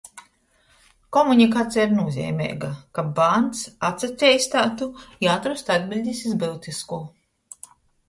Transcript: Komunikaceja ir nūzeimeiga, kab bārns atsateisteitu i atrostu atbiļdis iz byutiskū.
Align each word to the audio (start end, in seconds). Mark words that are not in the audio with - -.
Komunikaceja 1.17 1.83
ir 1.89 1.93
nūzeimeiga, 1.97 2.71
kab 2.99 3.13
bārns 3.21 3.63
atsateisteitu 3.93 4.91
i 5.29 5.33
atrostu 5.37 5.79
atbiļdis 5.79 6.27
iz 6.31 6.43
byutiskū. 6.45 7.05